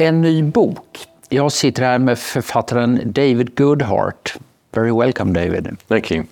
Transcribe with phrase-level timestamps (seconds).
[0.00, 1.06] en ny bok.
[1.28, 4.36] Jag sitter här med författaren David Goodhart.
[4.72, 5.76] Very welcome David.
[5.88, 6.24] Thank you.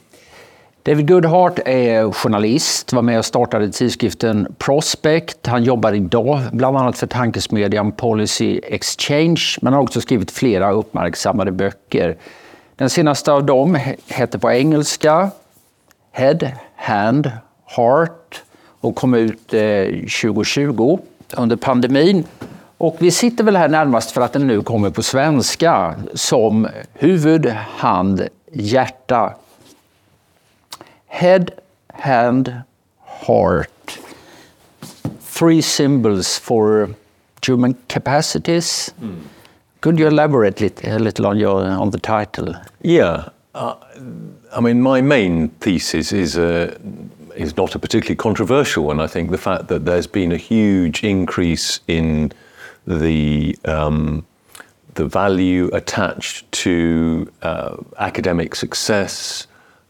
[0.83, 5.46] David Goodhart är journalist, var med och startade tidskriften Prospect.
[5.46, 11.52] Han jobbar idag bland annat för tankesmedjan Policy Exchange, men har också skrivit flera uppmärksammade
[11.52, 12.16] böcker.
[12.77, 15.30] Den senaste av dem heter på engelska
[16.12, 16.38] Head,
[16.77, 17.30] Hand,
[17.66, 18.43] Heart
[18.80, 20.98] och kom ut 2020
[21.32, 22.24] eh, under pandemin.
[22.78, 27.46] Och vi sitter väl här närmast för att den nu kommer på svenska som huvud,
[27.77, 29.35] hand, hjärta.
[31.07, 31.51] Head,
[31.95, 32.52] hand,
[33.26, 33.98] heart.
[35.38, 36.88] Three symbols for
[37.46, 38.95] human capacities.
[39.02, 39.16] Mm.
[39.80, 42.54] Could you elaborate a little on your on the title?
[42.82, 43.74] Yeah, uh,
[44.59, 46.73] I mean, my main thesis is a
[47.37, 49.04] is not a particularly controversial one.
[49.04, 52.32] I think the fact that there's been a huge increase in
[52.89, 54.27] the um,
[54.95, 59.47] the value attached to uh, academic success,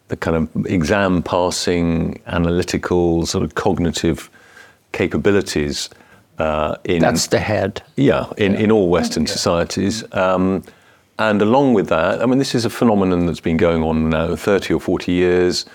[0.09, 4.29] the kind of exam passing, analytical, sort of cognitive
[4.93, 5.89] capabilities.
[6.39, 7.83] Uh, in, That's the head.
[7.97, 8.61] Yeah, in, yeah.
[8.61, 9.33] in all Western yeah.
[9.33, 10.05] societies.
[10.13, 10.63] Um,
[11.19, 14.37] and along with that, I mean, this is a phenomenon that's been going on now
[14.37, 15.67] 30 or 40 years,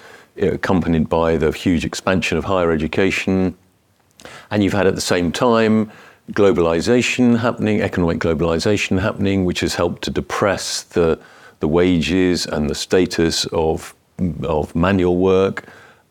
[0.42, 3.58] accompanied by the huge expansion of higher education.
[4.52, 5.92] And you've had at the same time
[6.32, 11.20] globalization happening, economic globalization happening, which has helped to depress the,
[11.60, 13.94] the wages and the status of,
[14.44, 15.66] of manual work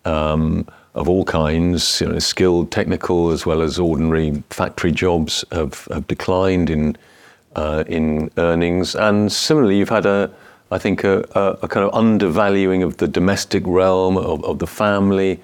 [0.05, 5.87] um, of all kinds, you know, skilled, technical, as well as ordinary factory jobs have,
[5.91, 6.97] have declined in,
[7.57, 8.95] uh, in earnings.
[8.95, 10.31] And similarly, you've had a,
[10.71, 14.67] I think, a, a, a kind of undervaluing of the domestic realm, of, of the
[14.67, 15.41] family,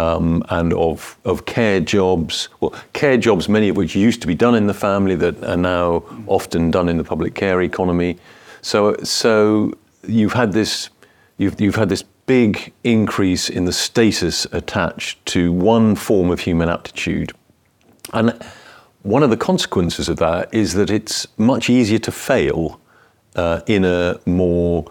[0.00, 4.34] um, and of, of care jobs, well, care jobs, many of which used to be
[4.34, 8.16] done in the family that are now often done in the public care economy.
[8.62, 9.72] So, so
[10.06, 10.90] you've had this,
[11.36, 16.68] you've, you've had this big increase in the status attached to one form of human
[16.68, 17.32] aptitude.
[18.12, 18.42] And
[19.02, 22.80] one of the consequences of that is that it's much easier to fail
[23.36, 24.90] uh, in a more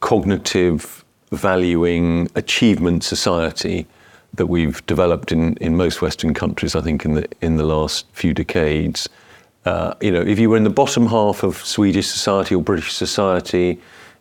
[0.00, 3.86] cognitive, valuing, achievement society
[4.34, 8.06] that we've developed in, in most Western countries, I think, in the in the last
[8.12, 9.08] few decades.
[9.64, 12.92] Uh, you know, if you were in the bottom half of Swedish society or British
[12.92, 13.78] society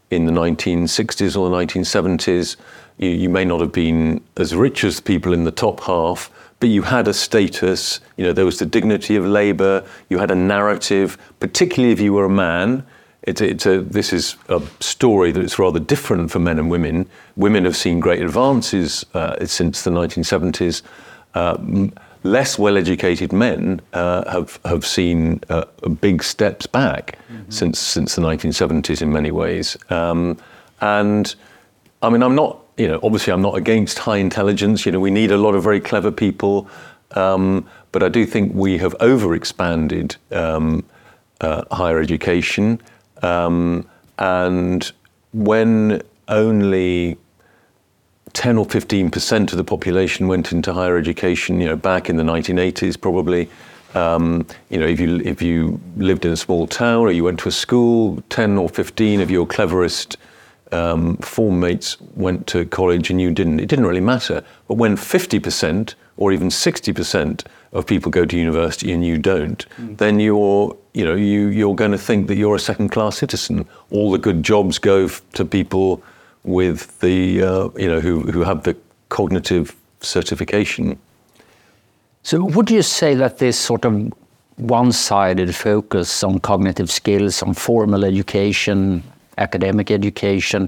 [0.09, 2.57] in the 1960s or the 1970s,
[2.97, 6.31] you, you may not have been as rich as the people in the top half,
[6.59, 7.99] but you had a status.
[8.17, 9.85] You know, there was the dignity of labour.
[10.09, 12.85] You had a narrative, particularly if you were a man
[13.27, 17.07] it's, it's a, this is a story that is rather different for men and women.
[17.35, 20.81] Women have seen great advances uh, since the 1970s.
[21.33, 21.57] Uh,
[22.23, 25.65] less well-educated men uh, have have seen uh,
[26.01, 27.49] big steps back mm-hmm.
[27.49, 29.77] since since the 1970s in many ways.
[29.89, 30.37] Um,
[30.81, 31.35] and
[32.01, 34.85] I mean, I'm not, you know, obviously I'm not against high intelligence.
[34.85, 36.69] You know, we need a lot of very clever people,
[37.11, 40.85] um, but I do think we have overexpanded um,
[41.41, 42.79] uh, higher education.
[43.23, 43.87] Um,
[44.19, 44.91] and
[45.33, 47.17] when only
[48.33, 52.17] 10 or 15 percent of the population went into higher education, you know, back in
[52.17, 53.49] the 1980s, probably.
[53.95, 57.39] Um, you know, if you if you lived in a small town or you went
[57.39, 60.17] to a school, 10 or 15 of your cleverest
[60.71, 63.59] um, form mates went to college and you didn't.
[63.59, 64.43] It didn't really matter.
[64.67, 69.17] But when 50 percent or even 60 percent of people go to university and you
[69.17, 69.97] don't, mm.
[69.97, 73.67] then you're you know you you're going to think that you're a second class citizen.
[73.91, 76.01] All the good jobs go f- to people
[76.43, 78.75] with the uh, you know who who have the
[79.09, 80.97] cognitive certification.
[82.23, 84.13] So would you say that this sort of
[84.57, 89.03] one-sided focus on cognitive skills, on formal education,
[89.37, 90.67] academic education,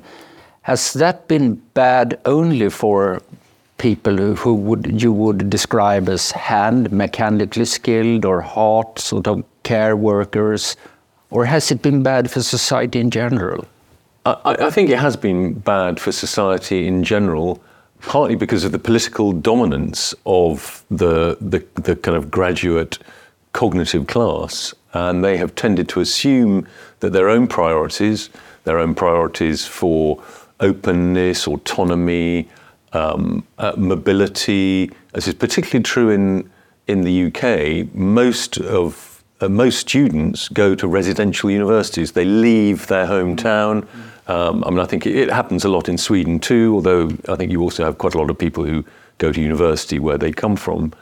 [0.62, 3.22] has that been bad only for
[3.80, 9.96] people who would you would describe as hand mechanically skilled or heart sort of care
[9.96, 10.76] workers
[11.30, 13.66] or has it been bad for society in general?
[14.26, 17.62] I, I think it has been bad for society in general
[18.02, 23.00] partly because of the political dominance of the the, the kind of graduate
[23.54, 26.68] cognitive class, and they have tended to assume
[27.00, 28.30] that their own priorities,
[28.64, 30.22] their own priorities for
[30.60, 32.48] openness, autonomy,
[32.94, 36.50] um, uh, mobility, as is particularly true in
[36.88, 39.09] in the UK, most of
[39.41, 42.12] uh, most students go to residential universities.
[42.12, 43.88] They leave their hometown.
[44.27, 46.75] Um, I mean, I think it, it, happens a lot in Sweden too.
[46.75, 48.83] Although I think you also have quite a lot of people who
[49.18, 50.94] go to university where they come from.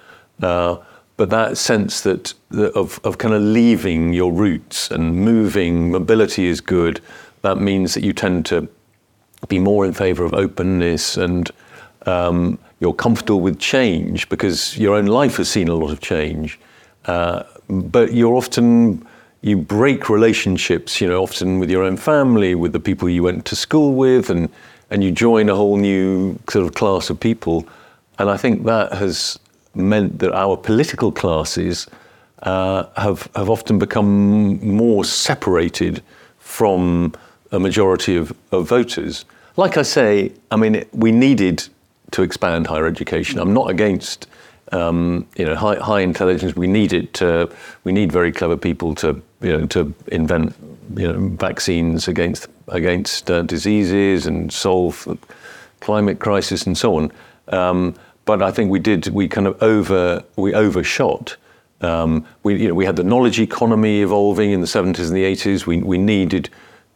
[0.41, 0.77] Uh,
[1.17, 6.61] but that sense that of, of kind of leaving your roots and moving, mobility is
[6.61, 7.01] good.
[7.41, 8.67] That means that you tend to
[9.47, 11.49] be more in favour of openness and
[12.05, 16.59] um, you're comfortable with change because your own life has seen a lot of change.
[17.05, 19.05] Uh, but you're often
[19.41, 23.45] you break relationships, you know, often with your own family, with the people you went
[23.45, 24.49] to school with, and
[24.89, 27.67] and you join a whole new sort of class of people.
[28.19, 29.37] And I think that has
[29.75, 31.87] meant that our political classes
[32.43, 36.01] uh, have have often become more separated
[36.39, 37.13] from
[37.51, 39.25] a majority of, of voters.
[39.55, 41.67] Like I say, I mean, we needed
[42.11, 43.39] to expand higher education.
[43.39, 44.27] I'm not against
[44.71, 46.55] um, you know high, high intelligence.
[46.55, 47.13] We need it.
[47.15, 47.49] To,
[47.83, 50.55] we need very clever people to you know to invent
[50.95, 55.17] you know vaccines against against uh, diseases and solve
[55.79, 57.11] climate crisis and so on.
[57.49, 59.07] Um, but I think we did.
[59.07, 61.37] We kind of over we overshot.
[61.81, 65.23] Um, we you know we had the knowledge economy evolving in the 70s and the
[65.23, 65.65] 80s.
[65.65, 66.49] We we needed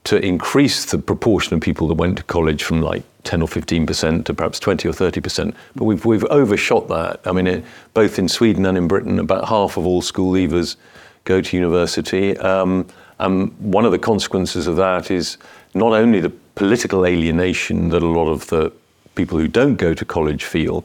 [0.03, 3.85] to increase the proportion of people that went to college from like 10 or 15
[3.85, 5.55] percent to perhaps 20 or 30 percent.
[5.75, 7.21] But we've, we've overshot that.
[7.25, 10.75] I mean, it, both in Sweden and in Britain, about half of all school leavers
[11.25, 12.37] go to university.
[12.37, 12.87] Um,
[13.19, 15.37] and one of the consequences of that is
[15.75, 18.71] not only the political alienation that a lot of the
[19.13, 20.83] people who don't go to college feel,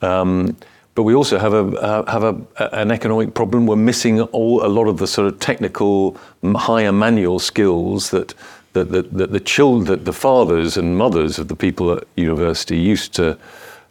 [0.00, 0.56] um,
[0.94, 2.36] but we also have a uh, have a,
[2.74, 3.66] an economic problem.
[3.66, 6.16] We're missing all a lot of the sort of technical,
[6.54, 8.34] higher manual skills that
[8.72, 12.78] that, that, that the children, that the fathers and mothers of the people at university
[12.78, 13.38] used to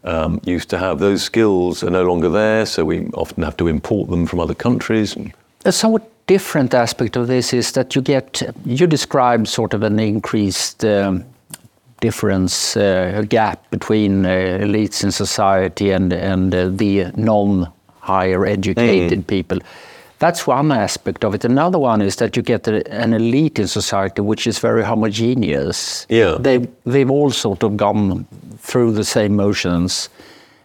[0.03, 0.99] um, used to have.
[0.99, 4.55] Those skills are no longer there, so we often have to import them from other
[4.55, 5.15] countries.
[5.65, 9.99] A somewhat different aspect of this is that you get you describe sort of an
[9.99, 10.85] increased.
[10.85, 11.25] Um,
[12.01, 17.71] difference, uh, a gap between uh, elites in society and, and uh, the non
[18.01, 19.27] higher educated mm.
[19.27, 19.59] people.
[20.19, 21.45] That's one aspect of it.
[21.45, 26.05] Another one is that you get a, an elite in society which is very homogeneous.
[26.09, 26.37] Yeah.
[26.39, 28.25] They, they've all sort of gone
[28.57, 30.09] through the same motions.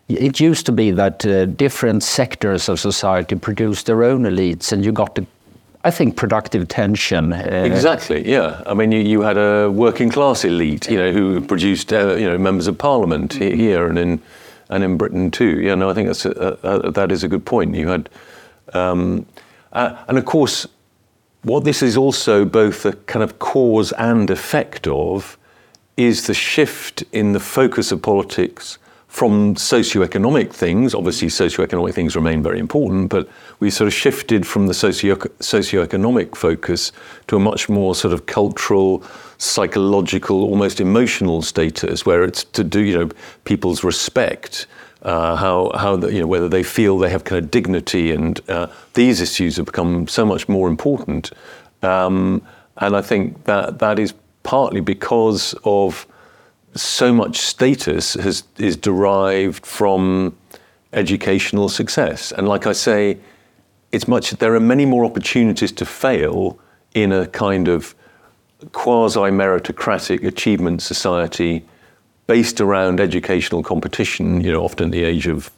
[0.08, 4.84] It used to be that uh, different sectors of society produced their own elites, and
[4.84, 5.26] you got a
[5.86, 7.32] I think productive tension.
[7.32, 8.28] Uh, exactly.
[8.28, 8.60] Yeah.
[8.66, 12.28] I mean, you, you had a working class elite, you know, who produced uh, you
[12.28, 13.56] know members of parliament mm-hmm.
[13.56, 14.20] here and in
[14.68, 15.60] and in Britain too.
[15.60, 15.76] Yeah.
[15.76, 17.76] No, I think that's a, a, that is a good point.
[17.76, 18.08] You had,
[18.72, 19.26] um,
[19.72, 20.66] uh, and of course,
[21.44, 25.38] what this is also both a kind of cause and effect of
[25.96, 32.42] is the shift in the focus of politics from socioeconomic things, obviously socioeconomic things remain
[32.42, 33.28] very important, but
[33.60, 36.92] we sort of shifted from the socio socioeconomic focus
[37.28, 39.02] to a much more sort of cultural,
[39.38, 43.10] psychological, almost emotional status, where it's to do, you know,
[43.44, 44.66] people's respect,
[45.02, 48.40] uh, how how the, you know whether they feel they have kind of dignity, and
[48.50, 51.30] uh, these issues have become so much more important,
[51.82, 52.42] um,
[52.78, 56.06] and I think that that is partly because of
[56.76, 60.36] so much status has, is derived from
[60.92, 62.32] educational success.
[62.32, 63.18] And like I say,
[63.92, 66.58] it's much, there are many more opportunities to fail
[66.94, 67.94] in a kind of
[68.72, 71.64] quasi meritocratic achievement society
[72.26, 75.50] based around educational competition, you know, often at the age of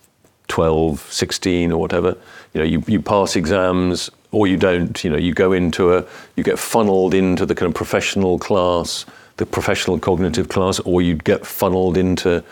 [0.48, 2.16] 12, 16 or whatever.
[2.52, 6.04] You know, you, you pass exams or you don't, you know, you go into a,
[6.36, 9.06] you get funneled into the kind of professional class
[9.38, 12.44] the professional cognitive class, or you'd get funneled into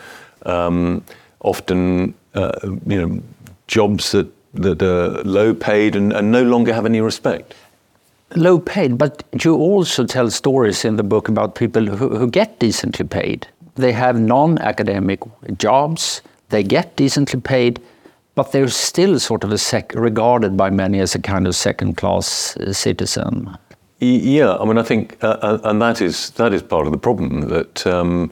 [0.45, 1.03] um,
[1.41, 2.51] often uh,
[2.85, 3.21] you know
[3.67, 7.53] jobs that that are low paid and, and no longer have any respect.
[8.35, 12.59] Low paid, but you also tell stories in the book about people who, who get
[12.59, 13.47] decently paid.
[13.75, 15.19] They have non-academic
[15.57, 16.21] jobs.
[16.49, 17.79] They get decently paid,
[18.35, 19.57] but they're still sort of a
[19.93, 23.57] regarded by many as a kind of second-class uh, citizen.
[23.99, 26.99] Yeah, I mean, I think, uh, uh, and that is that is part of the
[26.99, 28.31] problem that um,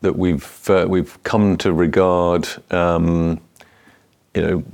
[0.00, 3.40] that we've uh, we've come to regard, um,
[4.34, 4.64] you know,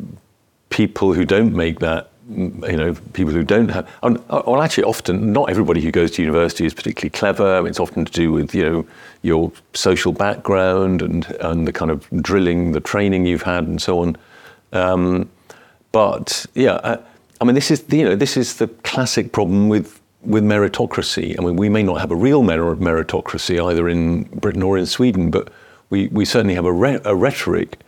[0.71, 3.87] people who don't make that, you know, people who don't have.
[4.03, 7.57] Uh, well, actually, often not everybody who goes to university is particularly clever.
[7.57, 8.87] I mean, it's often to do with you know
[9.21, 13.99] your social background and and the kind of drilling, the training you've had, and so
[13.99, 14.17] on.
[14.73, 15.29] Um,
[15.93, 16.81] but yeah.
[16.83, 16.99] I,
[17.43, 21.39] I mean, this is you know this is the classic problem with with meritocracy.
[21.39, 25.31] I mean, we may not have a real meritocracy either in Britain or in Sweden,
[25.31, 25.51] but
[25.91, 27.79] we, we certainly have a, re- a rhetoric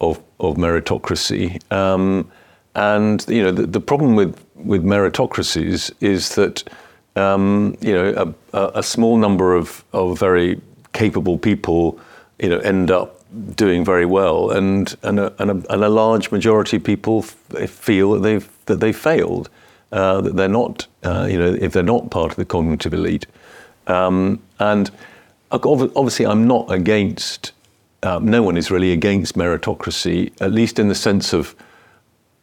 [0.00, 1.60] of, of meritocracy.
[1.72, 2.30] Um,
[2.74, 6.64] and you know the, the, problem with, with meritocracies is that
[7.16, 10.60] um, you know a, a, small number of, of very
[10.94, 12.00] capable people
[12.38, 13.20] you know end up
[13.56, 17.70] doing very well, and and a, and a, and a large majority of people f-
[17.70, 19.50] feel that they've that they failed,
[19.92, 23.26] uh, that they're not, uh, you know, if they're not part of the cognitive elite.
[23.86, 24.90] Um, and
[25.50, 27.52] obviously, I'm not against.
[28.02, 31.54] Um, no one is really against meritocracy, at least in the sense of.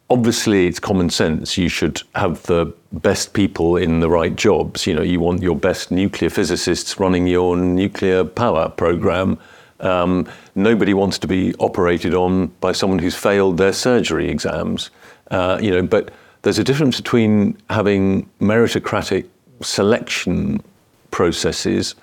[0.08, 1.56] Obviously, it's common sense.
[1.56, 4.84] You should have the best people in the right jobs.
[4.84, 9.38] You know, you want your best nuclear physicists running your nuclear power program.
[9.78, 14.90] Um, nobody wants to be operated on by someone who's failed their surgery exams.
[15.30, 16.10] Uh, you know, but
[16.42, 19.26] there's a difference between having meritocratic
[19.62, 20.62] selection
[21.10, 21.94] processes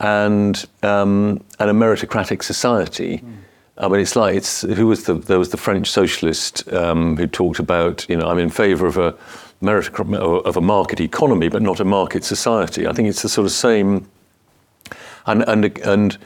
[0.00, 3.18] and um, and a meritocratic society.
[3.18, 3.34] Mm.
[3.78, 7.26] I mean, it's like it's who was the there was the French socialist um, who
[7.26, 9.16] talked about you know I'm in favour of a
[9.62, 12.86] meritocratic of a market economy, but not a market society.
[12.86, 14.08] I think it's the sort of same.
[15.26, 16.18] And and and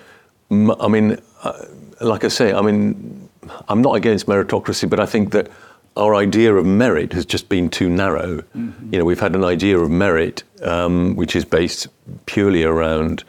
[0.51, 1.65] I mean, uh,
[2.01, 3.29] like I say, I mean,
[3.69, 5.51] I'm not against meritocracy, but I think that
[5.97, 8.39] our idea of merit has just been too narrow.
[8.57, 8.93] Mm-hmm.
[8.93, 11.89] You know, we've had an idea of merit um, which is based
[12.27, 13.25] purely around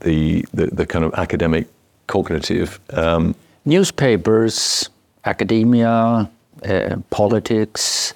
[0.00, 1.68] the, the, the kind of academic
[2.06, 2.80] cognitive.
[2.90, 4.90] Um, Newspapers,
[5.24, 6.28] academia,
[6.64, 8.12] uh, politics,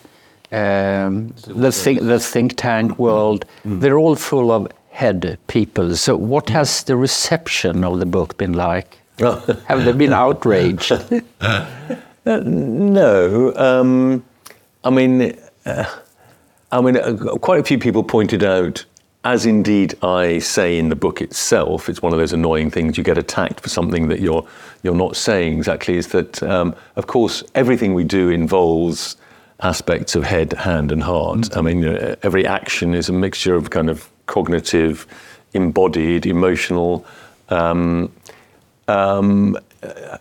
[0.53, 3.81] um, the, think, the think tank world, mm.
[3.81, 5.95] they're all full of head people.
[5.95, 8.99] So, what has the reception of the book been like?
[9.19, 10.93] Have they been outraged?
[12.27, 14.25] Uh, no, um,
[14.83, 15.85] I mean, uh,
[16.73, 18.85] I mean, uh, quite a few people pointed out,
[19.23, 21.89] as indeed I say in the book itself.
[21.89, 24.45] It's one of those annoying things you get attacked for something that you're
[24.83, 25.97] you're not saying exactly.
[25.97, 29.17] Is that, um, of course, everything we do involves
[29.61, 31.39] aspects of head, hand, and heart.
[31.39, 31.59] Mm-hmm.
[31.59, 35.07] I mean, you every action is a mixture of kind of cognitive,
[35.55, 37.07] embodied, emotional.
[37.51, 38.13] Um,
[38.89, 39.57] um,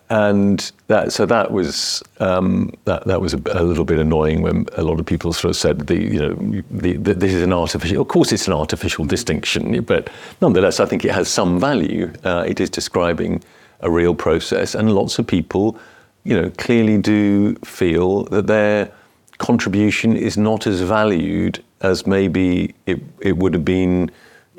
[0.10, 4.66] and that so that was um, that that was a, a, little bit annoying when
[4.74, 7.54] a lot of people sort of said the you know the, the, this is an
[7.54, 8.02] artificial.
[8.02, 10.10] Of course, it's an artificial distinction, but
[10.42, 12.12] nonetheless, I think it has some value.
[12.24, 13.44] Uh, it is describing
[13.82, 15.78] a real process, and lots of people,
[16.24, 18.92] you know, clearly do feel that their
[19.38, 24.12] contribution is not as valued as maybe it it would have been,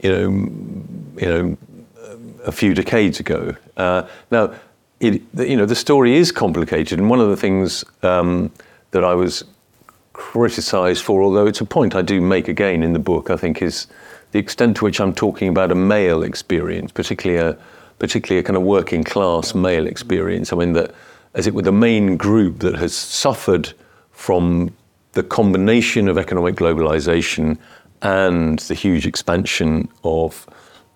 [0.02, 0.28] you know,
[1.20, 1.56] you know,
[2.46, 3.54] a few decades ago.
[3.76, 4.52] Uh, now
[5.00, 8.50] it, you know, the story is complicated, and one of the things um,
[8.92, 9.44] that I was
[10.12, 13.60] criticised for, although it's a point I do make again in the book, I think,
[13.60, 13.86] is
[14.32, 17.58] the extent to which I'm talking about a male experience, particularly a
[17.98, 20.52] particularly a kind of working class male experience.
[20.52, 20.94] I mean, that
[21.34, 23.72] as it were, the main group that has suffered
[24.12, 24.74] from
[25.12, 27.56] the combination of economic globalization
[28.02, 30.46] and the huge expansion of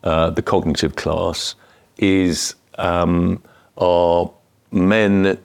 [0.05, 1.55] uh, the cognitive class
[1.97, 3.43] is um,
[3.81, 4.31] are
[4.71, 5.39] men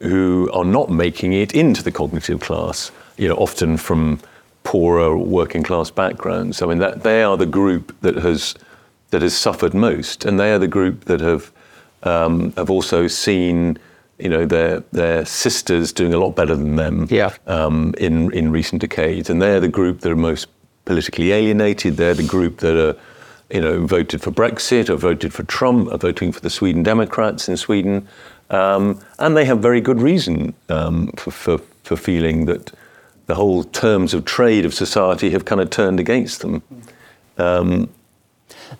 [0.00, 4.20] who are not making it into the cognitive class, you know, often from
[4.62, 6.60] poorer working class backgrounds.
[6.60, 8.54] I mean, that they are the group that has
[9.10, 11.50] that has suffered most, and they are the group that have
[12.02, 13.78] um, have also seen,
[14.18, 17.34] you know, their their sisters doing a lot better than them yeah.
[17.46, 20.46] um, in in recent decades, and they're the group that are most
[20.84, 21.96] politically alienated.
[21.96, 22.96] They're the group that are
[23.50, 27.48] you know, voted for Brexit or voted for Trump or voting for the Sweden Democrats
[27.48, 28.06] in Sweden.
[28.50, 32.72] Um, and they have very good reason um, for, for, for, feeling that
[33.26, 36.62] the whole terms of trade of society have kind of turned against them.
[37.36, 37.90] Um,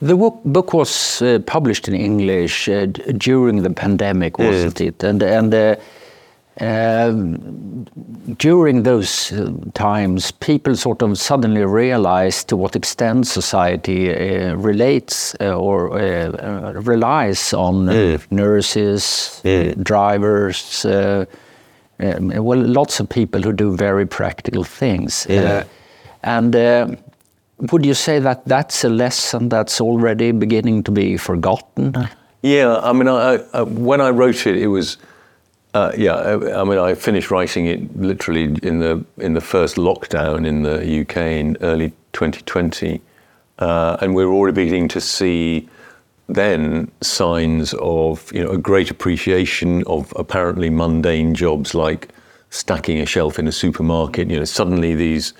[0.00, 4.88] the book, book was uh, published in English uh, during the pandemic, wasn't yeah.
[4.88, 5.02] it?
[5.02, 5.76] And, and uh,
[6.60, 7.86] um,
[8.38, 15.36] during those uh, times, people sort of suddenly realized to what extent society uh, relates
[15.40, 18.32] uh, or uh, uh, relies on mm.
[18.32, 19.82] nurses, mm.
[19.82, 25.26] drivers, um, well, lots of people who do very practical things.
[25.28, 25.64] Yeah.
[26.22, 26.54] and
[27.72, 32.08] would you say that that's a lesson that's already beginning to be forgotten?
[32.42, 34.96] Yeah, I mean, I, I, when I wrote it, it was
[35.74, 39.76] uh, yeah, I, I, mean, I finished writing it literally in the in the first
[39.76, 43.00] lockdown in the UK in early 2020,
[43.58, 45.68] uh, and we were already beginning to see
[46.28, 52.08] then signs of you know a great appreciation of apparently mundane jobs like
[52.50, 54.30] stacking a shelf in a supermarket.
[54.30, 55.34] You know, suddenly these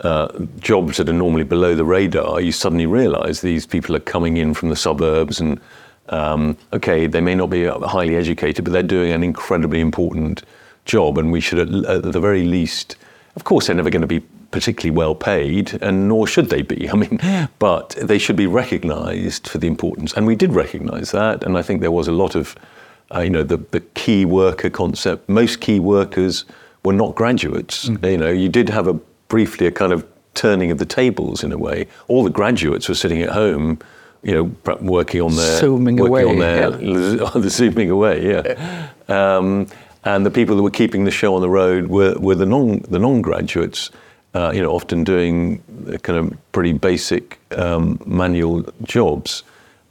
[0.00, 0.28] uh,
[0.60, 4.54] jobs that are normally below the radar, you suddenly realise these people are coming in
[4.54, 5.60] from the suburbs and
[6.08, 10.42] um, okay, they may not be highly educated, but they're doing an incredibly important
[10.84, 12.96] job, and we should, at, at the very least,
[13.36, 14.20] of course, they're never going to be
[14.50, 16.88] particularly well paid, and nor should they be.
[16.92, 17.18] I mean,
[17.58, 21.62] but they should be recognised for the importance, and we did recognise that, and I
[21.62, 22.54] think there was a lot of,
[23.14, 25.28] uh, you know, the, the key worker concept.
[25.28, 26.44] Most key workers
[26.84, 27.88] were not graduates.
[27.88, 28.10] Mm.
[28.10, 28.94] You know, you did have a
[29.28, 31.86] briefly a kind of turning of the tables in a way.
[32.08, 33.78] All the graduates were sitting at home
[34.24, 37.30] you know, working on their zooming working away, on their yeah.
[37.34, 38.88] the zooming away, yeah.
[39.08, 39.66] Um,
[40.04, 42.80] and the people that were keeping the show on the road were, were the non
[42.88, 43.90] the non graduates,
[44.34, 45.62] uh, you know, often doing
[46.02, 49.42] kind of pretty basic um, manual jobs.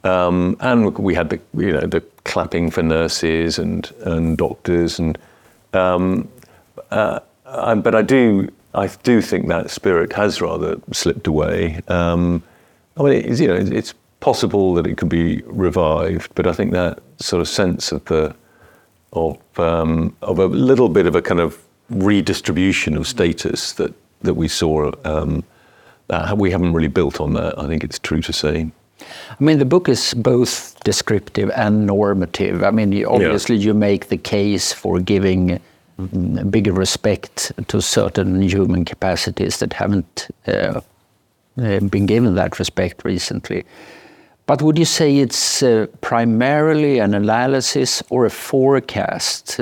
[0.02, 5.16] Um, and we had the you know the clapping for nurses and and doctors and
[5.72, 6.28] um,
[6.90, 11.80] uh, but I do I do think that spirit has rather slipped away.
[11.88, 12.42] Um,
[12.96, 16.72] I mean, it's, you know, it's possible that it could be revived, but I think
[16.72, 18.34] that sort of sense of the
[19.12, 21.58] of um, of a little bit of a kind of
[21.90, 24.92] redistribution of status that that we saw.
[25.04, 25.44] Um,
[26.08, 27.58] that we haven't really built on that.
[27.58, 28.70] I think it's true to say.
[29.40, 32.62] I mean, the book is both descriptive and normative.
[32.62, 33.66] I mean, obviously, yeah.
[33.66, 35.60] you make the case for giving
[36.50, 40.80] bigger respect to certain human capacities that haven't uh,
[41.56, 43.64] uh been given that respect recently.
[44.46, 49.60] But would you say it's uh, primarily an analysis or a forecast?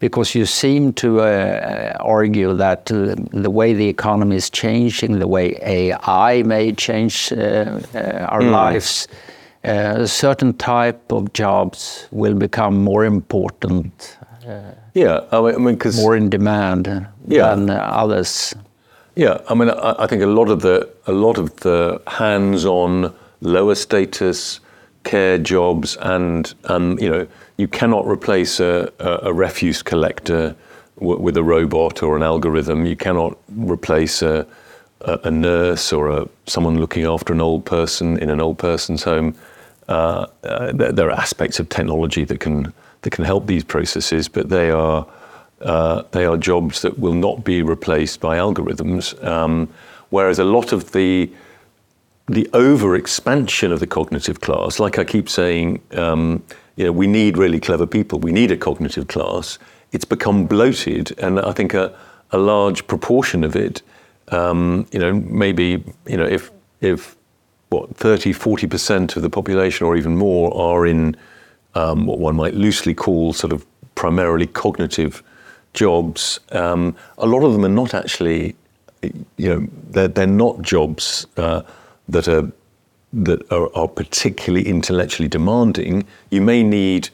[0.00, 5.28] Because you seem to uh, argue that uh, the way the economy is changing, the
[5.28, 7.36] way AI may change uh,
[7.94, 8.50] uh, our mm.
[8.50, 9.08] lives,
[9.64, 14.18] uh, a certain type of jobs will become more important.
[14.94, 17.54] yeah, I mean, because more in demand yeah.
[17.54, 18.54] than others.
[19.14, 23.12] Yeah, I mean, I, I think a lot of the a lot of the hands-on
[23.40, 24.60] lower status
[25.04, 30.54] care jobs, and um, you know you cannot replace a, a, a refuse collector
[30.98, 32.86] w- with a robot or an algorithm.
[32.86, 34.46] You cannot replace a,
[35.00, 39.34] a nurse or a, someone looking after an old person in an old person's home.
[39.88, 42.72] Uh, uh, there, there, are aspects of technology that can
[43.02, 45.06] that can help these processes, but they are
[45.62, 49.22] uh, they are jobs that will not be replaced by algorithms.
[49.24, 49.68] Um,
[50.10, 51.30] whereas a lot of the
[52.28, 56.42] the over expansion of the cognitive class, like I keep saying, um,
[56.76, 58.18] you know, we need really clever people.
[58.18, 59.58] We need a cognitive class.
[59.92, 61.96] It's become bloated, and I think a,
[62.30, 63.82] a large proportion of it,
[64.28, 67.16] um, you know, maybe you know, if if
[67.70, 71.16] what 30, 40 percent of the population, or even more, are in
[71.74, 75.22] um, what one might loosely call sort of primarily cognitive
[75.72, 76.40] jobs.
[76.52, 78.54] Um, a lot of them are not actually,
[79.02, 81.26] you know, they're, they're not jobs.
[81.36, 81.62] Uh,
[82.08, 82.50] that are
[83.12, 87.08] that are, are, particularly intellectually demanding, you may need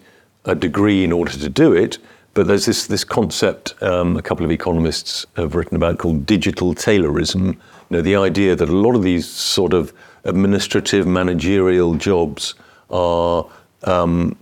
[0.45, 1.99] a degree in order to do it.
[2.35, 6.75] But there's this this concept um, a couple of economists have written about called digital
[6.75, 7.47] Taylorism.
[7.47, 7.59] You
[7.91, 9.93] know, the idea that a lot of these sort of
[10.25, 12.55] administrative managerial jobs
[12.91, 13.47] are
[13.85, 14.37] um,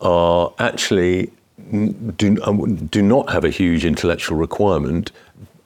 [0.00, 1.32] are actually
[2.16, 5.10] do, um, do not have a huge intellectual requirement,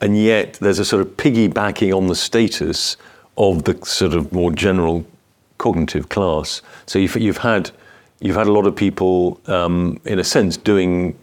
[0.01, 2.97] and yet there's a sort of piggybacking on the status
[3.39, 5.07] of the sort of more general
[5.57, 6.61] cognitive class.
[6.87, 7.71] So you've, you've had
[8.21, 11.17] you've had a lot of people, um, in a sense, doing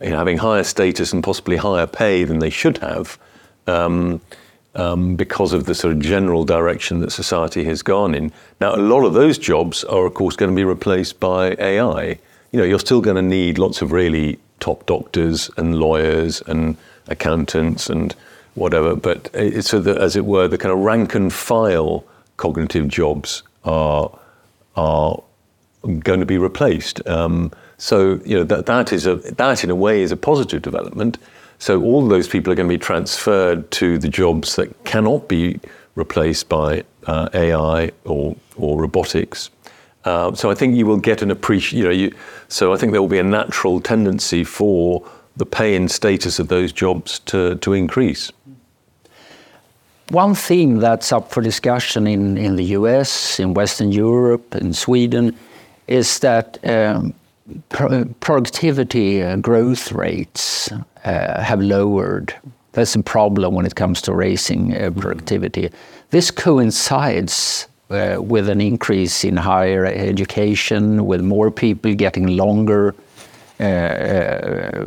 [0.00, 3.18] you know, having higher status and possibly higher pay than they should have.
[3.66, 4.20] Um,
[4.76, 8.30] um, because of the sort of general direction that society has gone in.
[8.60, 12.18] Now, a lot of those jobs are, of course, going to be replaced by AI.
[12.52, 16.76] You know, you're still going to need lots of really top doctors and lawyers and
[17.08, 18.14] accountants and
[18.56, 18.96] whatever.
[18.96, 22.04] But it's so that, as it were, the kind of rank and file
[22.36, 24.10] cognitive jobs are
[24.76, 25.22] are
[26.00, 27.06] going to be replaced.
[27.08, 30.62] Um, so you know that that is a that in a way is a positive
[30.62, 31.18] development.
[31.58, 35.58] So all those people are going to be transferred to the jobs that cannot be
[35.94, 39.50] replaced by uh, AI or or robotics.
[40.04, 41.78] Uh, so I think you will get an appreciation.
[41.78, 42.14] You know, you,
[42.48, 45.04] so I think there will be a natural tendency for
[45.36, 48.32] the pay and status of those jobs to to increase.
[50.10, 55.36] One theme that's up for discussion in, in the US, in Western Europe, in Sweden,
[55.88, 57.12] is that um,
[57.70, 60.70] pro productivity uh, growth rates
[61.04, 62.32] uh, have lowered.
[62.72, 65.70] That's a problem when it comes to raising uh, productivity.
[66.10, 72.94] This coincides uh, with an increase in higher education, with more people getting longer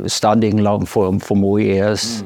[0.08, 2.22] studying long for, for more years.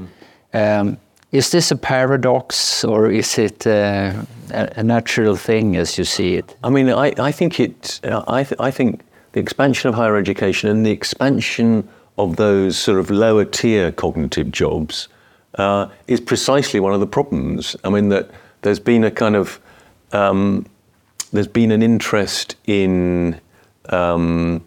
[0.52, 0.80] Mm.
[0.80, 0.98] Um,
[1.32, 4.12] is this a paradox or is it uh,
[4.50, 6.56] a, natural thing as you see it?
[6.62, 8.00] I mean, I, I think it.
[8.04, 9.00] I, th- I think
[9.32, 14.52] the expansion of higher education and the expansion of those sort of lower tier cognitive
[14.52, 15.08] jobs
[15.58, 17.74] uh, is precisely one of the problems.
[17.82, 18.30] I mean, that
[18.62, 19.60] there's been a kind of
[20.12, 20.66] um,
[21.32, 23.40] there's been an interest in
[23.88, 24.64] um,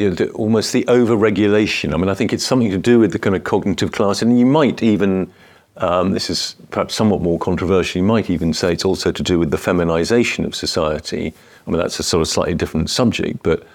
[0.00, 1.92] you know, the, almost the over-regulation.
[1.94, 4.38] I mean, I think it's something to do with the kind of cognitive class, and
[4.38, 5.32] you might even,
[5.76, 9.38] um, this is perhaps somewhat more controversial, you might even say it's also to do
[9.38, 11.32] with the feminization of society.
[11.66, 13.66] I mean, that's a sort of slightly different subject, but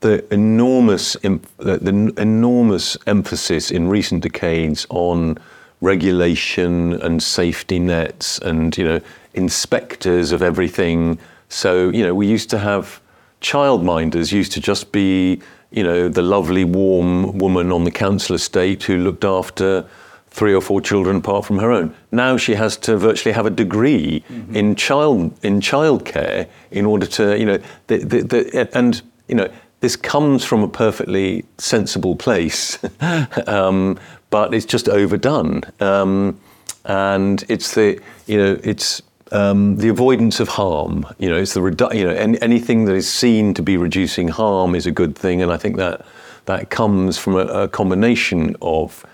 [0.00, 5.38] the enormous, the, the enormous emphasis in recent decades on
[5.80, 9.00] regulation and safety nets and, you know,
[9.34, 11.18] inspectors of everything
[11.52, 13.01] so, you know, we used to have
[13.42, 18.84] childminders used to just be, you know, the lovely, warm woman on the council estate
[18.84, 19.86] who looked after
[20.28, 21.94] three or four children apart from her own.
[22.10, 24.56] Now she has to virtually have a degree mm-hmm.
[24.56, 29.52] in child in childcare in order to, you know, the, the, the, and you know,
[29.80, 32.78] this comes from a perfectly sensible place,
[33.46, 33.98] um,
[34.30, 35.62] but it's just overdone.
[35.80, 36.40] Um,
[36.84, 39.02] and it's the, you know, it's
[39.32, 41.06] um, the avoidance of harm.
[41.18, 44.28] You know, it's the redu- you know any, anything that is seen to be reducing
[44.28, 46.04] harm is a good thing, and I think that
[46.44, 49.04] that comes from a, a combination of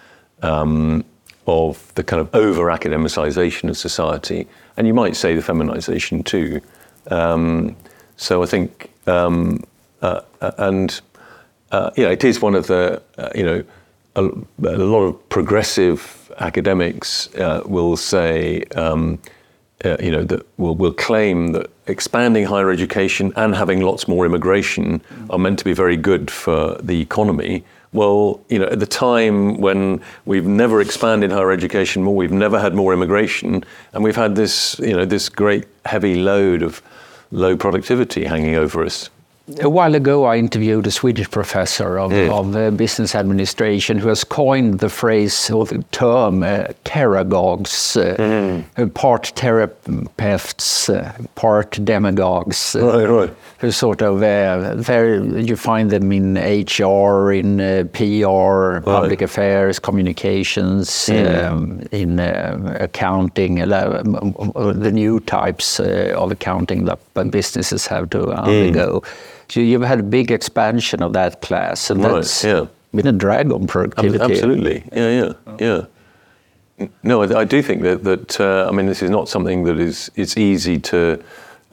[0.43, 1.05] um,
[1.47, 6.61] of the kind of over academicization of society, and you might say the feminization too.
[7.11, 7.77] Um,
[8.17, 9.63] so I think, um,
[10.03, 11.01] uh, uh, and
[11.71, 13.65] uh, you know, it is one of the uh, you know
[14.17, 18.65] a, a, lot of progressive academics uh, will say.
[19.85, 24.27] Uh, you know, that will, will claim that expanding higher education and having lots more
[24.27, 27.65] immigration are meant to be very good for the economy.
[27.93, 32.59] Well, you know, at the time when we've never expanded higher education more, we've never
[32.59, 36.83] had more immigration, and we've had this, you know, this great heavy load of
[37.31, 39.11] low productivity hanging over us
[39.61, 42.31] a while ago, I interviewed a Swedish professor of, mm.
[42.31, 48.17] of uh, business administration who has coined the phrase or the term uh, teragogues, uh,
[48.17, 48.95] mm.
[48.95, 52.77] part therapists, uh, part demagogues.
[52.77, 53.37] Uh, right, right.
[53.59, 61.45] Who sort of very, you find them in HR, in PR, public affairs, communications, mm.
[61.45, 69.03] um, in accounting, the new types of accounting that businesses have to undergo.
[69.49, 72.67] So you've had a big expansion of that class, and right, that's yeah.
[72.95, 74.23] been a drag on productivity.
[74.23, 76.89] Absolutely, yeah, yeah, yeah.
[77.03, 79.79] No, I, I do think that that uh, I mean this is not something that
[79.79, 81.23] is it's easy to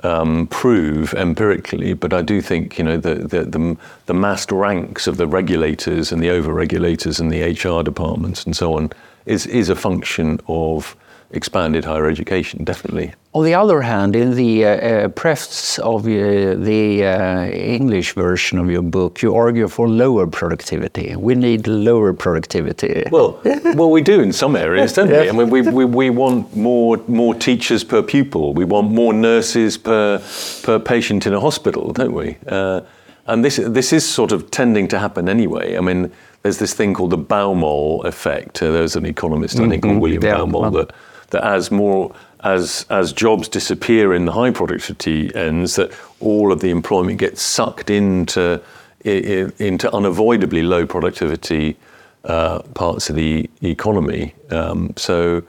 [0.04, 5.08] um, prove empirically, but I do think you know the, the the the massed ranks
[5.08, 8.92] of the regulators and the over regulators and the HR departments and so on
[9.26, 10.96] is is a function of
[11.32, 13.14] expanded higher education, definitely.
[13.36, 18.58] On the other hand, in the uh, uh, preface of uh, the uh, English version
[18.58, 21.14] of your book, you argue for lower productivity.
[21.18, 23.04] We need lower productivity.
[23.12, 23.42] Well,
[23.76, 25.28] well, we do in some areas, don't we?
[25.28, 28.54] I mean, we, we, we want more more teachers per pupil.
[28.54, 30.22] We want more nurses per
[30.64, 32.38] per patient in a hospital, don't we?
[32.48, 32.80] Uh,
[33.28, 35.76] and this this is sort of tending to happen anyway.
[35.76, 36.10] I mean,
[36.44, 38.64] there's this thing called the Baumol effect.
[38.64, 39.90] Uh, there's an economist, I think, mm-hmm.
[39.90, 40.96] called William yeah, Baumol, that
[41.30, 46.60] that as more as as jobs disappear in the high productivity ends, that all of
[46.60, 48.62] the employment gets sucked into
[49.04, 51.78] into unavoidably low productivity
[52.24, 54.34] uh, parts of the economy.
[54.50, 55.44] Um, so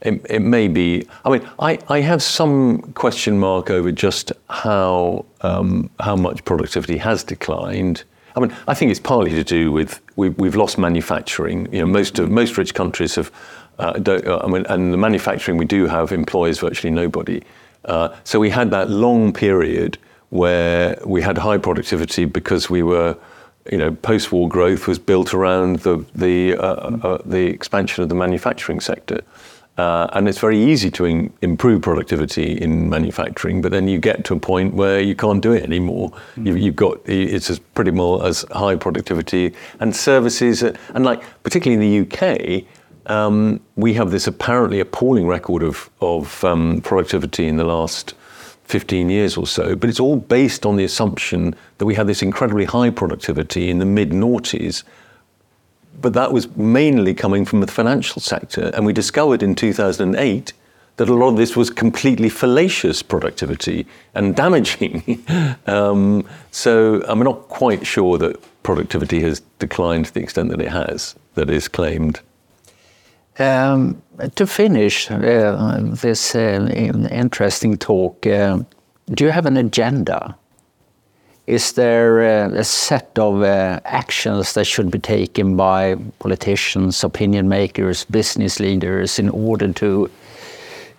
[0.00, 1.06] it, it, may be.
[1.24, 6.98] I mean, I, I have some question mark over just how um, how much productivity
[6.98, 8.04] has declined.
[8.34, 11.72] I mean, I think it's partly to do with we, we've lost manufacturing.
[11.72, 13.30] You know, most of most rich countries have
[13.78, 17.42] uh, uh, I mean, and the manufacturing we do have employs virtually nobody.
[17.84, 19.98] Uh, so we had that long period
[20.30, 23.16] where we had high productivity because we were,
[23.70, 28.14] you know, post-war growth was built around the the uh, uh, the expansion of the
[28.14, 29.20] manufacturing sector.
[29.78, 34.22] Uh, and it's very easy to in, improve productivity in manufacturing, but then you get
[34.22, 36.10] to a point where you can't do it anymore.
[36.10, 36.46] Mm-hmm.
[36.58, 41.82] You, have got it's as pretty more as high productivity and services, and like particularly
[41.82, 42.64] in the UK,
[43.06, 48.14] um, we have this apparently appalling record of, of um, productivity in the last
[48.64, 52.22] 15 years or so, but it's all based on the assumption that we had this
[52.22, 54.82] incredibly high productivity in the mid noughties.
[56.00, 58.70] But that was mainly coming from the financial sector.
[58.74, 60.52] And we discovered in 2008
[60.96, 65.24] that a lot of this was completely fallacious productivity and damaging.
[65.66, 70.70] um, so I'm not quite sure that productivity has declined to the extent that it
[70.70, 72.20] has, that is claimed.
[73.38, 74.02] Um,
[74.34, 76.68] to finish uh, this uh,
[77.10, 78.58] interesting talk, uh,
[79.10, 80.36] do you have an agenda?
[81.46, 87.48] Is there uh, a set of uh, actions that should be taken by politicians, opinion
[87.48, 90.08] makers, business leaders in order to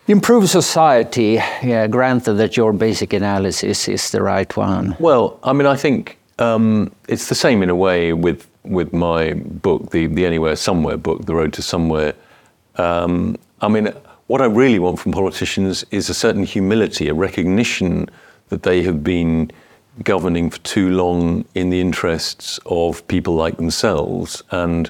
[0.08, 4.98] improve society, yeah, granted that your basic analysis is the right one?
[5.00, 9.34] Well, I mean, I think um, it's the same in a way with with my
[9.34, 12.14] book, the the Anywhere Somewhere book, The Road to Somewhere.
[12.76, 13.94] Um, I mean,
[14.28, 18.10] what I really want from politicians is a certain humility, a recognition
[18.50, 19.52] that they have been
[20.04, 24.42] governing for too long in the interests of people like themselves.
[24.52, 24.90] And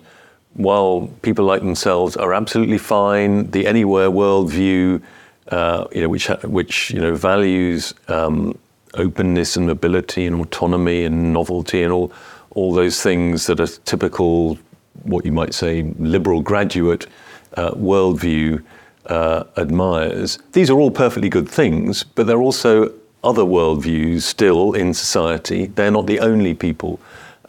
[0.54, 5.02] while people like themselves are absolutely fine, the anywhere worldview,
[5.50, 8.58] uh, you know, which which you know values um,
[8.94, 12.12] openness and mobility and autonomy and novelty and all
[12.52, 14.58] all those things that are typical,
[15.04, 17.08] what you might say, liberal graduate
[17.58, 18.64] uh, worldview
[19.08, 20.40] uh, admires.
[20.54, 25.68] These are all perfectly good things, but there are also other worldviews still in society.
[25.68, 27.00] They're not the only people,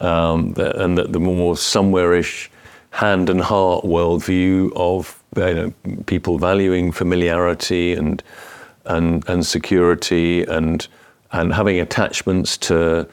[0.01, 2.49] um, and that the more somewhere-ish
[2.91, 5.73] hand and heart worldview of you know,
[6.05, 8.23] people valuing familiarity and
[8.85, 10.87] and and security and
[11.31, 13.07] and having attachments to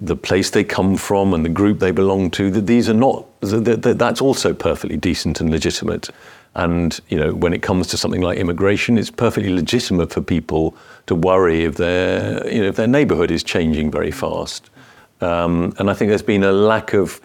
[0.00, 3.26] the place they come from and the group they belong to, that these are not,
[3.40, 6.10] that, that's also perfectly decent and legitimate.
[6.54, 10.76] And you know, when it comes to something like immigration, it's perfectly legitimate for people
[11.06, 14.70] to worry if their, you know, if their neighbourhood is changing very fast.
[15.20, 17.20] Um, and I think there's been a lack of,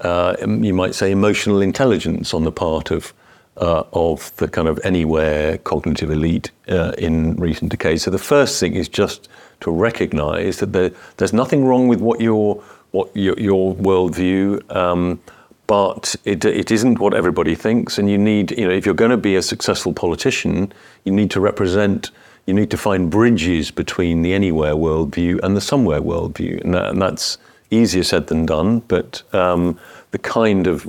[0.00, 3.12] uh, you might say, emotional intelligence on the part of
[3.56, 8.02] uh, of the kind of anywhere cognitive elite uh, in recent decades.
[8.02, 9.28] So the first thing is just
[9.64, 15.18] to recognise that there, there's nothing wrong with what your what your, your worldview, um,
[15.66, 17.98] but it, it isn't what everybody thinks.
[17.98, 20.72] And you need, you know, if you're going to be a successful politician,
[21.04, 22.10] you need to represent.
[22.46, 26.90] You need to find bridges between the anywhere worldview and the somewhere worldview, and, that,
[26.90, 27.38] and that's
[27.70, 28.80] easier said than done.
[28.80, 29.78] But um,
[30.10, 30.86] the kind of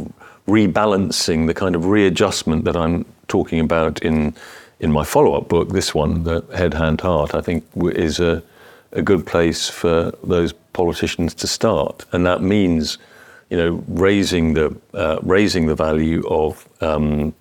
[0.47, 4.35] rebalancing, the kind of readjustment that I'm talking about in
[4.79, 7.63] in my follow-up book, this one, the Head, Hand, Heart, I think
[7.95, 8.43] is a
[8.95, 12.97] a good place for those politicians to start, and that means,
[13.49, 17.33] you know, raising the uh, raising the value of um,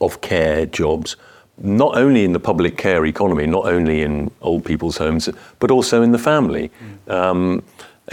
[0.00, 1.16] of care jobs,
[1.58, 6.02] not only in the public care economy, not only in old people's homes, but also
[6.02, 6.70] in the family.
[7.06, 7.12] Mm.
[7.12, 7.62] Um,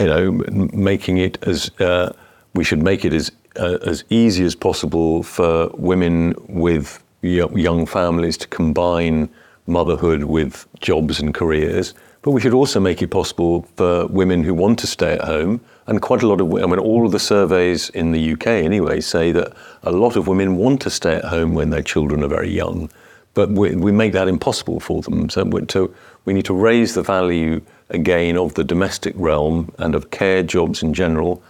[0.00, 0.32] you know,
[0.72, 2.12] making it as uh,
[2.54, 8.36] we should make it as uh, as easy as possible for women with young families
[8.36, 9.28] to combine
[9.66, 11.94] motherhood with jobs and careers.
[12.28, 15.62] But we should also make it possible for women who want to stay at home.
[15.86, 19.00] And quite a lot of, I mean, all of the surveys in the UK anyway
[19.00, 22.28] say that a lot of women want to stay at home when their children are
[22.28, 22.90] very young.
[23.32, 25.30] But we, we make that impossible for them.
[25.30, 25.94] So to,
[26.26, 30.82] we need to raise the value again of the domestic realm and of care jobs
[30.82, 31.42] in general.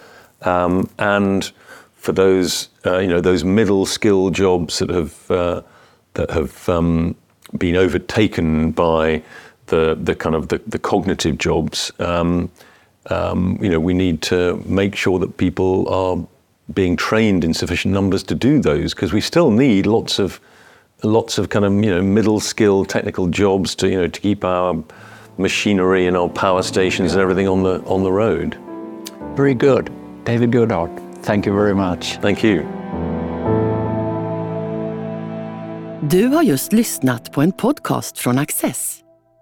[0.42, 1.50] Um, and
[1.96, 5.62] for those, uh, you know, those middle skill jobs that have, uh,
[6.14, 7.16] that have um,
[7.56, 9.24] been overtaken by
[9.68, 11.92] the the kind of the, the cognitive jobs.
[11.98, 12.50] Um,
[13.10, 16.18] um, you know, we need to make sure that people are
[16.74, 20.40] being trained in sufficient numbers to do those because we still need lots of
[21.02, 24.44] lots of kind of you know middle skill technical jobs to you know to keep
[24.44, 24.76] our
[25.38, 28.58] machinery and our power stations and everything on the on the road.
[29.36, 29.90] Very good,
[30.24, 30.90] David Goodhart.
[31.22, 32.18] Thank you very much.
[32.20, 32.66] Thank you.
[36.10, 39.07] Du har just lyssnat på en podcast från Axess.